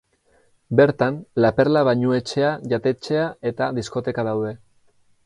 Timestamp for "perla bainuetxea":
1.59-2.49